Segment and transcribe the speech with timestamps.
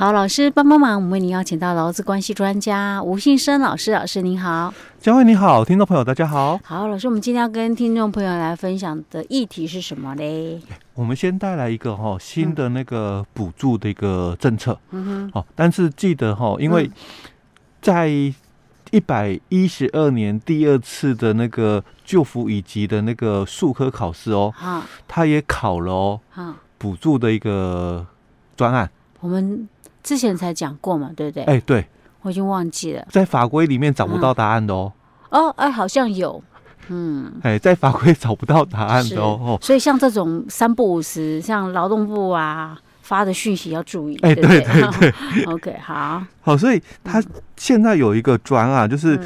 [0.00, 6.58] 好，老师帮帮忙，我们为您邀请到劳资关系专家吴信生老师，老师您好，嘉惠你好，听众朋友大家好。
[6.64, 10.58] 好，老师，我们今天要跟听众朋友来分享的议题是什么嘞？
[10.94, 16.90] 我们先带来一个哈新的那个补助的一个政策，嗯哼，好，但是记得哈，因为
[17.82, 28.06] 在一百一十二年第二次的那个就服乙级的那个数科考试哦，好，他也考了哦，好，补助的一个
[28.56, 28.90] 专案，
[29.20, 29.68] 我们。
[30.02, 31.44] 之前才讲过嘛，对不对？
[31.44, 31.86] 哎、欸，对，
[32.22, 34.92] 我已经忘记了，在法规里面找不到答案的哦。
[35.30, 36.42] 嗯、哦，哎，好像有，
[36.88, 39.58] 嗯，哎、欸，在法规找不到答案的哦。
[39.62, 44.16] 所以像这种三不五时，像劳动部啊发的讯息要注意。
[44.22, 44.90] 哎、欸，对对？
[44.98, 47.22] 对， OK，好，好，所以他
[47.56, 49.20] 现在有一个专案，就是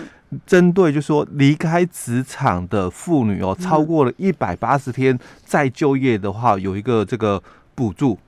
[0.46, 7.42] 针对，就是说离开职场的妇女哦，超过了一百八十天再就业的话，有一个这个
[7.74, 8.18] 补助。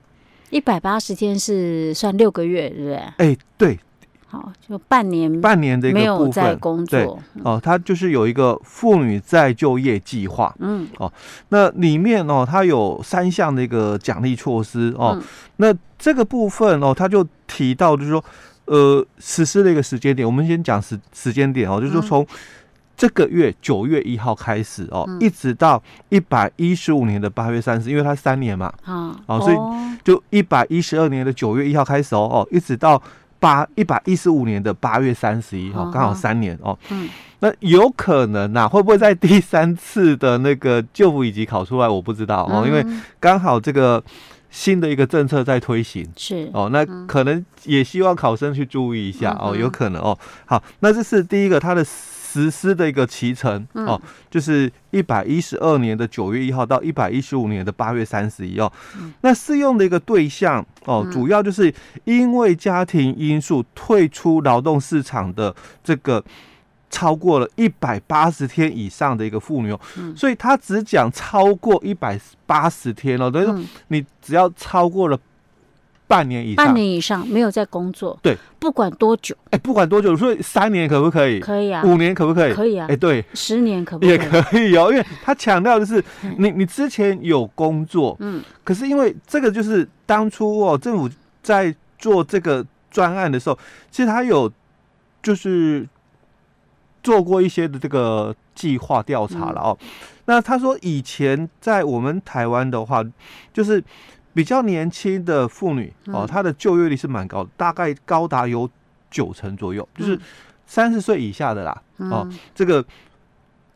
[0.49, 2.95] 一百八十天是算六个月，对不对？
[2.95, 3.79] 哎、欸，对，
[4.27, 11.11] 好，就半年，半年的一个部分，没有在工作，哦，它就是有一个妇女再就业计划，嗯，哦，
[11.49, 15.23] 那里面哦，它有三项的一个奖励措施哦，嗯、
[15.57, 18.23] 那这个部分哦，它就提到就是说，
[18.65, 22.27] 呃，实施的一个时间点，我们先讲时时间点哦，就是说从。
[22.97, 29.57] 这个月九月一号开始哦，嗯、一直到一百一十五年的八月三十，因为它三年嘛，啊，哦，所以
[30.03, 32.99] 就一百一十二年的九月一号开始哦，哦，一直到
[33.39, 36.75] 八一百一十五年的八月三十一号，刚好三年哦。
[36.89, 37.07] 嗯，
[37.41, 41.87] 那有可能呐、啊，会不会在第三次的那个就服乙级考出来？
[41.87, 42.83] 我不知道哦，因为
[43.19, 44.03] 刚好这个
[44.49, 50.17] 新的一个政策在推行，是哦，那可能也希望考生去注意一下哦，有可能哦。
[50.47, 51.85] 好，那这是第一个，它的。
[52.29, 58.69] 实施的一个期程哦，就是一百一十二年的九月一号到一百一十五年的八月三十一哦。
[59.21, 66.21] 那适用的一个对象哦，主要就是因为家庭因素退出劳动市场的这个
[66.89, 69.79] 超过了一百八十天以上的一个妇女哦。
[70.15, 75.17] 所以他只讲超过一百八十天哦，等于说你只要超过了。
[76.07, 81.41] 半年以上，半年以上没有在工作，对，不管多久，哎、欸，不管多久，所以三年可不可以？
[81.41, 82.53] 可以啊，五年可不可以？
[82.53, 84.09] 可以啊，哎、欸，对，十年可不可以？
[84.11, 86.01] 也可以哦，因为 他强调的是，
[86.37, 91.09] 你你之前有工作，嗯，可是因为这个就是当初哦，政府
[91.43, 93.59] 在做这个专案的时候，
[93.91, 94.49] 其实他有
[95.21, 95.85] 就是
[97.03, 99.77] 做过一些的这个计划调查了哦。
[99.81, 99.87] 嗯、
[100.23, 103.03] 那他说以前在我们台湾的话，
[103.51, 103.83] 就是。
[104.37, 108.69] 比较年轻的妇女哦，她的就业率是蛮高的，大概高达有
[109.09, 110.19] 九成左右，就是
[110.67, 112.29] 三十岁以下的啦哦。
[112.53, 112.85] 这个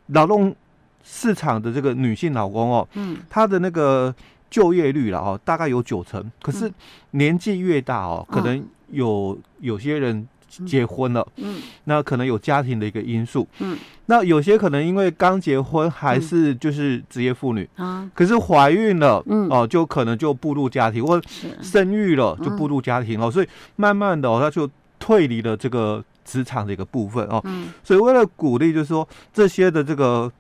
[0.10, 0.56] 劳动
[1.04, 2.88] 市场的这个女性劳工哦，
[3.28, 4.14] 她的那个
[4.52, 6.32] 就业率了哦，大概有九成。
[6.44, 6.72] 可是
[7.10, 10.28] 年纪越大哦，可能有有些人。
[10.66, 17.68] 结婚了，嗯，那可能有家庭的一个因素，嗯，那有些可能因为刚结婚还是就是职业妇女。
[17.76, 21.22] 啊，可是怀孕了，嗯，哦，就可能就步入家庭，或
[21.62, 24.70] 生育了就步入家庭了，所以慢慢的哦，他就
[25.00, 30.32] 退离了这个职场的一个部分哦，嗯，所以为了鼓励，就是说这些的这个。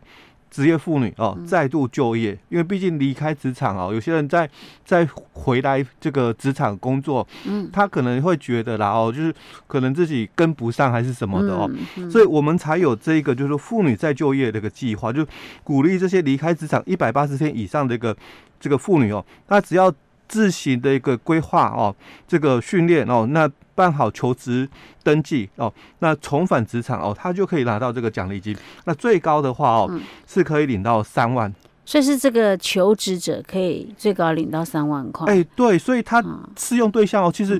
[0.51, 4.47] 职业妇女哦，再度就业，因为毕竟离开职场哦，有些人在
[4.85, 9.33] 在回来这个职场工作，嗯，他可能会觉得啦哦，就是
[9.65, 11.71] 可能自己跟不上还是什么的哦，
[12.11, 15.25] 所以我们才有这个就是说妇女再就业的一个计划，就
[15.63, 18.15] 鼓励这些离开职场一百八十天以上的一个
[18.59, 19.91] 这个妇女哦，她只要。
[20.27, 21.93] 自行的一个规划哦，
[22.25, 23.51] 这个训练哦，那
[23.81, 24.69] 办好求职
[25.01, 28.55] 登记哦，那重返职场哦，他就可以拿到这个奖励金。
[28.85, 31.51] 那最高的话哦，嗯、是可以领到三万。
[31.83, 35.25] 所以是这个求职者可以最高领到三万块。
[35.25, 36.23] 哎、欸，对，所以他
[36.55, 37.59] 适用对象哦，其实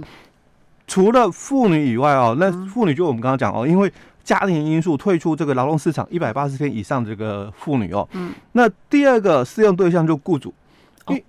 [0.86, 3.92] 除了妇女以外哦，那妇女就我们刚刚讲哦，因为
[4.24, 10.54] 家庭因素退出这个劳动市场一百八十天以上这个妇女哦，嗯，那第二个适用对象就雇主。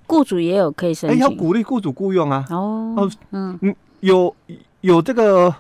[0.07, 2.45] 雇主也有可以申请，哎，要鼓励雇主雇佣啊。
[2.51, 3.59] 哦，嗯，
[4.01, 4.33] 有
[4.83, 5.53] 有这个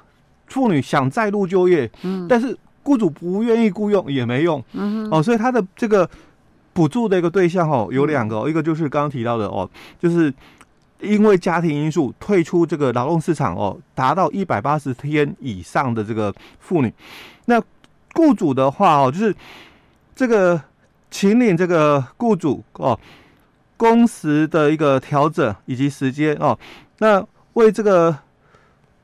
[0.46, 6.08] 妇女想再度就业，嗯，但是雇主不愿意雇佣也没用，嗯，哦，所以他的这个
[6.72, 10.32] 补助的一个对象哦有两个，一个就是刚刚提到的哦，就是
[11.00, 16.92] 因为家庭因素退出这个劳动市场哦，达到一百八十天以上的这个妇女，
[17.46, 17.60] 那
[18.14, 19.34] 雇主的话哦，就是
[20.14, 20.60] 这个
[21.10, 22.98] 请领这个雇主哦。
[23.74, 26.56] 工时的一个调整以及时间哦，
[26.98, 28.16] 那为这个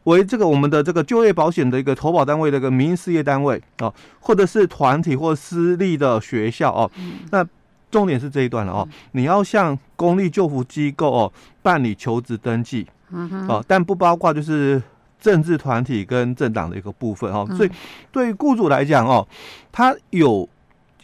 [0.09, 6.91] 为这个我们的这个就业保险的一个投保单位的一个民营事业单位哦，或者是团体或私立的学校哦，
[7.31, 7.47] 那
[7.91, 11.33] 重点是这一段了哦，你要向公立救扶机构哦
[11.63, 14.83] 办理求职登记嗯哼，哦，但不包括就是
[15.19, 17.49] 政治团体跟政党的一个部分哦。
[17.57, 17.71] 所以
[18.13, 19.27] 对于雇主来讲哦，
[19.73, 20.47] 他有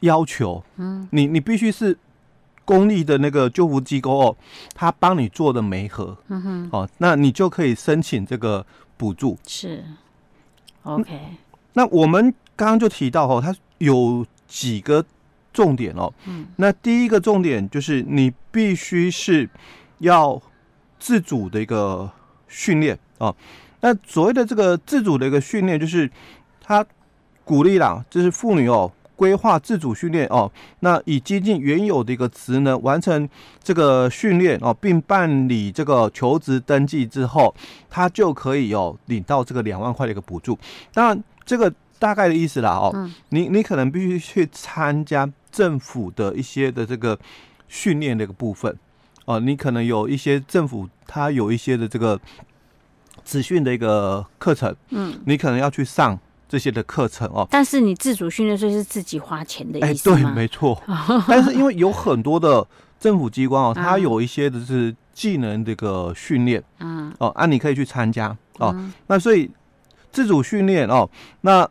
[0.00, 1.96] 要求，嗯，你你必须是
[2.64, 4.36] 公立的那个救护机构哦，
[4.74, 8.64] 他帮你做的媒合，嗯哼，哦，那你就可以申请这个
[8.96, 9.38] 补助。
[9.46, 9.84] 是
[10.82, 11.20] ，OK。
[11.74, 15.04] 那我们刚刚就提到哦，它有几个
[15.52, 16.12] 重点哦。
[16.26, 19.48] 嗯，那第一个重点就是你必须是
[19.98, 20.40] 要
[20.98, 22.10] 自主的一个
[22.48, 23.34] 训练啊。
[23.80, 26.10] 那所谓的这个自主的一个训练，就是
[26.60, 26.86] 他
[27.44, 30.50] 鼓励啦，就是妇女哦，规划自主训练哦。
[30.80, 33.28] 那以接近原有的一个职能完成
[33.62, 37.54] 这个训练哦，并办理这个求职登记之后，
[37.88, 40.58] 他就可以哦领到这个两万块的一个补助。
[40.92, 41.22] 当然。
[41.46, 47.18] 这个大概的意思啦，哦，嗯、你你可能必须去参加政府的一些的这个
[47.68, 48.74] 训练的一个部分，
[49.26, 52.18] 哦，你可能有一些政府它有一些的这个
[53.24, 56.18] 资讯的一个课程，嗯，你可能要去上
[56.48, 57.46] 这些的课程哦。
[57.50, 60.16] 但是你自主训练，所以是自己花钱的意思吗？
[60.16, 60.80] 哎，对，没错。
[61.28, 62.66] 但是因为有很多的
[62.98, 68.72] 政府机关哦，它有一些的是技能这个训练，嗯，哦，啊，你可以去参加哦。
[68.74, 69.50] 嗯、那所以。
[70.14, 71.10] 自主训练哦，
[71.40, 71.68] 那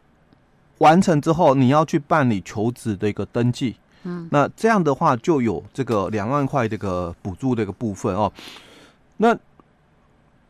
[0.80, 8.30] 完成之后你要去办理求职的一个登记，嗯，那这样的话就有这个两万块这个补助的一个部分哦。
[9.16, 9.34] 那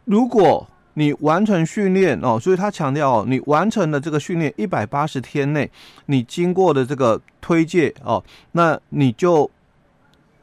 [0.05, 5.69] 如果你完成训练哦，所以他强调哦，你完成了这个训练一百八十天内，
[6.05, 8.23] 你经过的这个推介哦，
[8.53, 9.49] 那你就。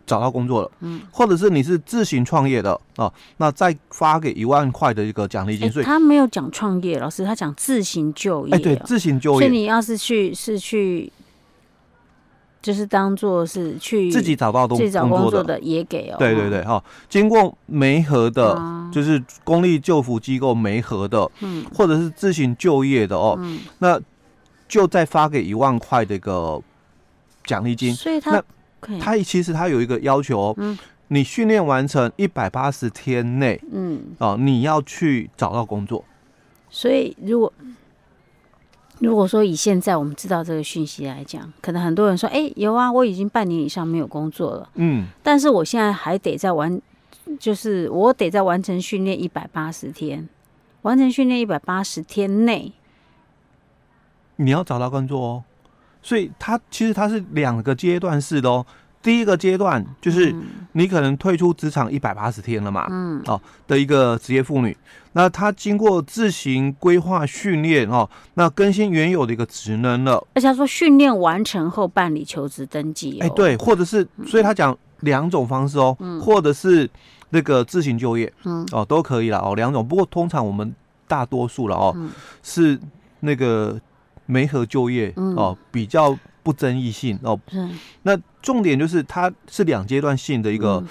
[0.06, 5.70] 找到工作了，嗯，或者是你是自行创业的哦，那再发给一万块的一个奖励金。
[5.70, 8.52] 所以他没有讲创业，老师他讲自行就业。
[8.52, 9.38] 哎，对，自行就业。
[9.38, 11.12] 所以你要是去是去，
[12.62, 16.16] 就是当做是去自己找到自己找工作的也给哦。
[16.18, 18.60] 对对对，哈，经过媒合的，
[18.92, 23.38] 就是公立救扶机构媒合的，嗯，或者是自行就业的哦，
[23.78, 24.00] 那
[24.68, 26.60] 就再发给一万块的一个
[27.44, 27.94] 奖励金。
[27.94, 28.42] 所以他。
[28.98, 30.78] 他其实他有一个要求哦，嗯，
[31.08, 36.02] 你训练完成一百八十天内，嗯，哦，你要去找到工作。
[36.70, 37.52] 所以如果
[39.00, 46.80] 如果说以现在我们知道这个讯息来讲，可能很多人说，哎，有啊，我已经半年以上没有工作了，嗯，但是我现在还得在完，
[47.38, 50.28] 就是我得在完成训练一百八十天，
[50.82, 52.72] 完成训练一百八十天内，
[54.36, 55.44] 你要找到工作哦。
[56.02, 58.64] 所以它其实它是两个阶段式的哦。
[59.02, 60.34] 第一个阶段就是
[60.72, 64.76] 你可能退出职场一百八十天了嘛，嗯，哦的一个职业妇女，
[65.12, 70.22] 那她经过自行规划训练哦，那更新原有的一个职能了。
[70.34, 76.88] 而且他说训练完成后办理求职登记，哦，哎对，或者是所以他讲两种方式哦，嗯，或者是
[77.30, 79.86] 那个自行就业，嗯，哦都可以了哦，两种。
[79.86, 80.74] 不过通常我们
[81.08, 82.10] 大多数了哦，嗯，
[82.42, 82.78] 是
[83.20, 83.80] 那个。
[84.26, 87.38] 媒合就业哦，比较不争议性哦。
[87.52, 90.82] 嗯，那重点就是它是两阶段性的一个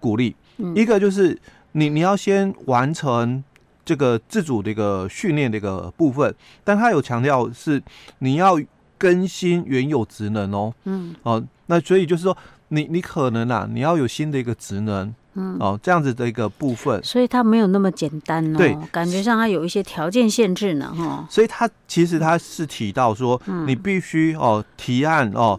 [0.00, 0.34] 鼓励，
[0.74, 1.38] 一个就是
[1.72, 3.42] 你你要先完成
[3.84, 7.82] 这个自主的一个训练的一个部分，但它有强调是
[8.18, 8.60] 你要
[8.98, 10.74] 更新原有职能哦。
[10.84, 12.36] 嗯，哦，那所以就是说
[12.68, 15.14] 你你可能啊，你要有新的一个职能。
[15.34, 18.58] 嗯哦，这样子的一个部分，所以它没有那么简单哦。
[18.58, 21.26] 对，感觉上它有一些条件限制呢，哈。
[21.28, 25.58] 所以它其实它是提到说，你必须哦提案哦，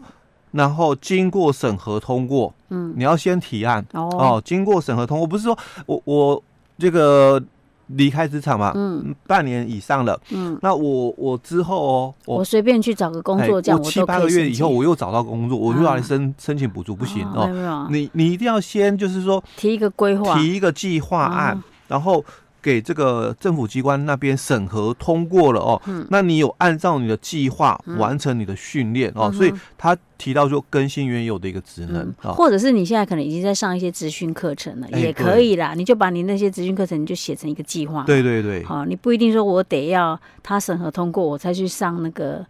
[0.51, 2.53] 然后经过审核通过。
[2.69, 6.43] 嗯，你要先提案哦，经过审核通过，不是说我我
[6.77, 7.41] 这个。
[7.87, 22.23] 离开职场嘛，嗯，半年以上了，嗯，那我我之后哦，我随便去找个工作，这样我七八个月以后我又找到工作，我又要来申申请补助，不行哦，你你一定要先就是说提一个规划，提一个计划案，然后。
[22.65, 42.43] 给这个政府机关那边审核通过了哦，嗯、那你有按照你的计划完成你的训练、嗯、哦，所以他提到说更新原有的一个职能，或者是你现在可能已经在上一些职训课程了，也可以啦，你就把你那些职训课程你就写成一个计划，对对对，好、哦，你不一定说我得要他审核通过我才去上那个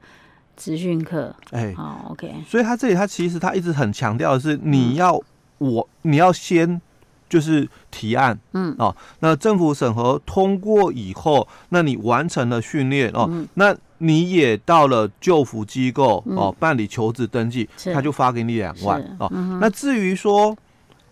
[0.56, 5.18] 职训课，哎，好，OK，所以他这里他其实他一直很强调的是你要、
[5.60, 6.82] 嗯、我你要先。
[7.30, 8.76] 就是提案，嗯。
[8.78, 19.30] 哦，那政府审核通过以后，那你完成了训练哦，嗯、那你也到了救扶机构、嗯、哦办理求职登记，他就发给你两万哦。
[19.34, 20.56] 嗯、那至于说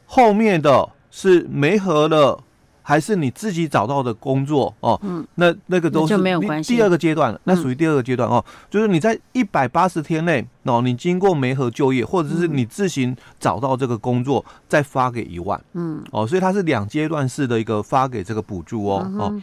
[0.05, 2.43] 后面的是没合了
[2.85, 6.75] 还是你自己找到的工作哦，嗯，那那个都是就没有关系。
[6.75, 19.41] 第二个阶段了，那属于第二个阶段哦，就是你在一百八十天内哦，你经过媒合就业，或者是你自行找到这个工作，再发给一万，嗯，哦，所以它是两阶段式的一个发给这个补助哦，哦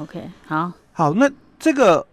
[0.00, 1.30] ，OK，好，好，那
[1.60, 2.04] 这个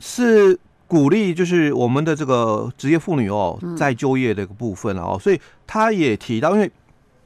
[0.00, 6.72] 是鼓励，就是我们的这个职业妇女哦，在就业的一个部分了哦，所以他也提到，因为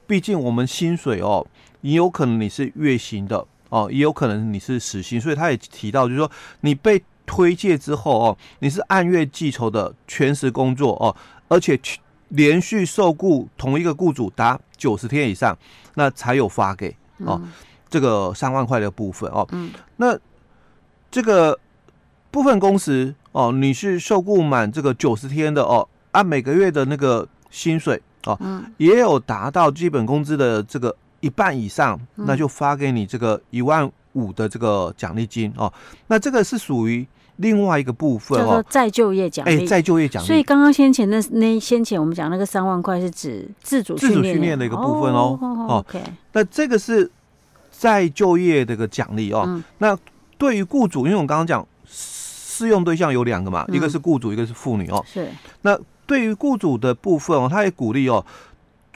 [0.05, 1.47] 毕竟我们薪水哦。
[1.83, 11.15] 也有可能你是月薪的哦，也有可能你是时薪，所以他也提到，就是说你被推介之后哦，你是按月计酬的全时工作哦，
[11.49, 11.79] 而且
[12.29, 15.57] 连续受雇同一个雇主达九十天以上，
[15.95, 17.41] 那才有发给哦
[17.89, 19.47] 这个三万块的部分哦。
[19.53, 20.19] 嗯，那
[21.11, 21.59] 这个
[22.31, 28.39] 部分工时哦，你是受雇满这个九十天的哦，按每个月的那个薪水哦，
[28.77, 30.95] 也有达到基本工资的这个。
[31.23, 35.73] 一半以上，那就发给你这个一万五的这个奖励金哦。
[36.09, 39.63] 那这个是属于另外一个部分哦，再就业奖励。
[39.63, 40.27] 哎，再就业奖励。
[40.27, 45.39] 所以刚刚先前那那先前我们讲那个三万块是指自主自主训练的一个部分哦。
[45.41, 46.03] 哦，OK。
[46.33, 47.11] 那这个是
[47.71, 49.63] 再就业的一个奖励哦。
[49.79, 49.97] 那
[50.37, 55.03] 对于雇主，因为我刚刚讲适用对象有两个嘛，一个是雇主，一个是妇女哦。
[55.07, 55.29] 是。
[55.63, 58.25] 那对于雇主的部分哦，他也鼓励哦，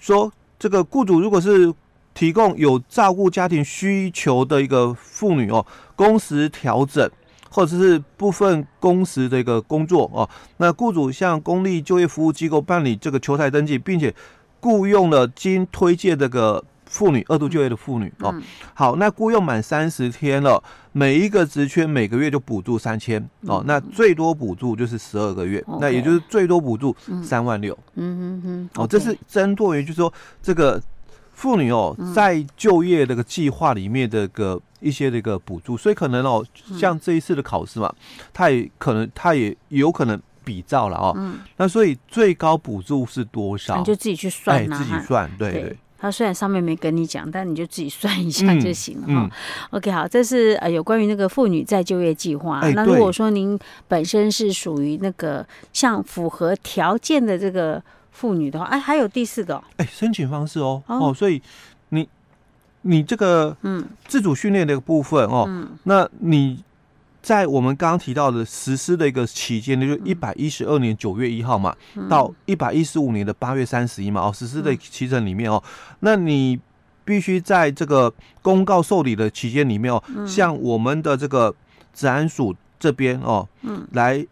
[0.00, 1.72] 说这个雇主如果是
[2.16, 7.08] 提供有照顾家庭需求的一个妇女哦，工时调整
[7.50, 14.14] 或者是部分工时的一个工作哦，那雇主向公立就业服务机构办理这个求才登记，并且
[14.60, 18.34] 雇佣了经推荐这个妇女二度就业的妇女哦，
[18.72, 23.22] 好，那雇佣满三十天了，每一个职缺每个月就补助三千。
[23.42, 30.10] 哦，那最多补助就是十二个月，那也就是最多补助三万六，嗯嗯嗯，哦，这是针对于就是说
[30.42, 30.80] 这个。
[31.36, 36.42] 妇女哦，在就业这个计划里面的个一些这个补助，所以可能哦，
[36.78, 37.94] 像这一次的考试嘛，
[38.32, 41.12] 他也可能他也有可能比照了哦。
[41.14, 41.40] 嗯。
[41.58, 43.76] 那所以最高补助是多少？
[43.76, 45.30] 你就自己去算，哎，自己算。
[45.38, 45.76] 对对。
[45.98, 49.30] 他虽然上面没跟你讲，但你就自己算一下就行了哈。
[49.72, 52.66] OK，好，这是呃有关于那个妇女再就业计划。
[52.70, 57.82] 那如果说您本身是属于那个像符合条件的这个。
[58.16, 61.42] 妇女的话，哎，还有第四个，哎、欸，申请方式哦，哦，哦，所以
[61.90, 62.08] 你
[62.80, 63.86] 你这个嗯。
[64.08, 66.64] 自主训练的一个部分哦，嗯、那你
[67.20, 76.58] 在我们刚刚提到的实施的一个期间呢，就一百一十二年九月一号嘛，嗯、到一百一十五年的八月三十一嘛，哦，实施的期程里面哦，嗯、那你
[77.04, 81.54] 必须在这个公告受理的期间里面哦，嗯、向我们的这个
[81.92, 84.24] 治安署这边哦，嗯，来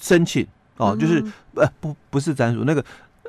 [0.00, 0.46] 申请
[0.78, 1.22] 哦，就是
[1.54, 2.82] 呃不不是治安署那个。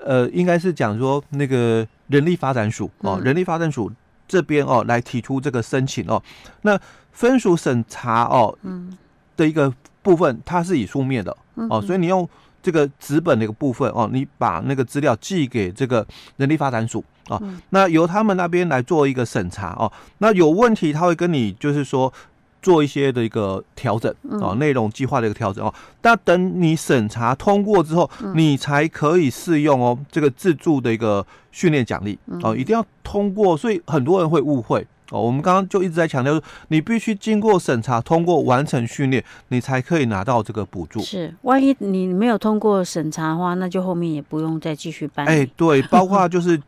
[0.05, 3.91] 呃，应该是讲说那个人力发展署哦，人力发展署
[4.27, 6.22] 这边哦来提出这个申请哦。
[6.63, 6.79] 那
[7.12, 8.98] 分署审查哦，嗯，
[9.36, 11.36] 的一个部分它是以书面的
[11.70, 12.27] 哦，所以你用
[12.62, 16.05] 这个纸本的一个部分哦，你把那个资料寄给这个
[16.38, 19.91] 人力发展署哦，那由他们那边来做一个审查哦。
[20.17, 22.12] 那有问题他会跟你就是说。
[22.61, 25.73] 做一些的一个调整啊，内容计划的一个调整哦。
[25.99, 29.97] 但等你审查通过之后，你才可以适用哦。
[30.11, 33.57] 这个自助的一个训练奖励哦，一定要通过。
[33.57, 35.21] 所以很多人会误会哦。
[35.21, 40.99] 我们刚刚就一直在强调说，你必须经过审查通过，完成训练，你才可以拿到这个补助。
[41.01, 45.25] 是，万一你没有通过审查的话，那就后面也不用再继续办。
[45.27, 46.59] 哎，对，包括就是。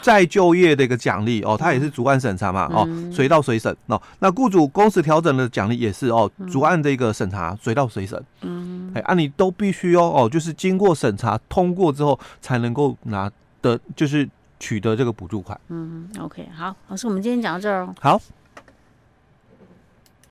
[0.00, 4.00] 再就业的一个奖励哦，它也是主案审查嘛哦，随到随审哦。
[4.18, 8.18] 那雇主工时调整的奖励也是哦，主案的一个审查随到随审。
[8.40, 14.26] 嗯，哎，啊，你都必须哦哦，就是经过审查通过之后才能够拿的，就是
[14.58, 15.58] 取得这个补助款。
[15.68, 17.94] 嗯，OK，好，老师，我们今天讲到这儿哦。
[18.00, 18.20] 好。